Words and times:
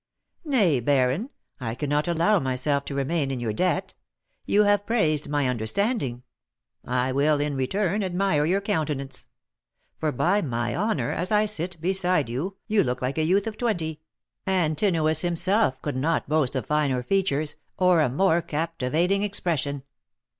"Nay, 0.43 0.79
baron, 0.79 1.29
I 1.59 1.75
cannot 1.75 2.07
allow 2.07 2.39
myself 2.39 2.85
to 2.85 2.95
remain 2.95 3.29
in 3.29 3.39
your 3.39 3.53
debt. 3.53 3.93
You 4.47 4.63
have 4.63 4.87
praised 4.87 5.29
my 5.29 5.47
understanding, 5.47 6.23
I 6.83 7.11
will, 7.11 7.39
in 7.39 7.55
return, 7.55 8.03
admire 8.03 8.43
your 8.47 8.61
countenance; 8.61 9.29
for 9.99 10.11
by 10.11 10.41
my 10.41 10.75
honour, 10.75 11.11
as 11.11 11.31
I 11.31 11.45
sit 11.45 11.79
beside 11.79 12.29
you, 12.29 12.57
you 12.65 12.83
look 12.83 13.03
like 13.03 13.19
a 13.19 13.23
youth 13.23 13.45
of 13.45 13.59
twenty. 13.59 14.01
Antinous 14.47 15.21
himself 15.21 15.79
could 15.83 15.95
not 15.97 16.27
boast 16.27 16.55
of 16.55 16.65
finer 16.65 17.03
features, 17.03 17.57
or 17.77 18.01
a 18.01 18.09
more 18.09 18.41
captivating 18.41 19.21
expression." 19.21 19.83